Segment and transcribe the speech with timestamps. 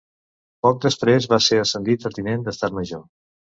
[0.67, 3.07] Poc després va ser ascendit a tinent d'Estat Major.